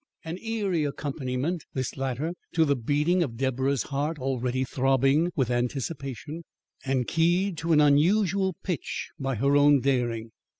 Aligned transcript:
An 0.25 0.39
eerie 0.39 0.83
accompaniment, 0.83 1.65
this 1.75 1.95
latter, 1.95 2.33
to 2.53 2.65
the 2.65 2.75
beating 2.75 3.21
of 3.21 3.37
Deborah's 3.37 3.83
heart 3.83 4.17
already 4.17 4.63
throbbing 4.63 5.29
with 5.35 5.51
anticipation 5.51 6.43
and 6.83 7.07
keyed 7.07 7.55
to 7.59 7.71
an 7.71 7.81
unusual 7.81 8.55
pitch 8.63 9.11
by 9.19 9.35
her 9.35 9.55
own 9.55 9.79
daring. 9.79 10.31